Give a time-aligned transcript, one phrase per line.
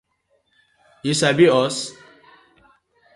[1.05, 1.77] Yu sabi us?